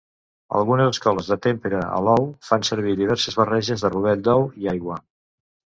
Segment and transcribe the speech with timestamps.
[0.59, 5.03] Algunes escoles de tempera a l'ou fan servir diverses barreges de rovell d'ou i aigua.